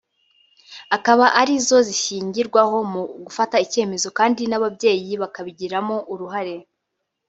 [0.95, 6.55] akaba ari zo zishingirwaho mu gufata icyemezo kandi n’ababyeyi bakabigiramo uruhare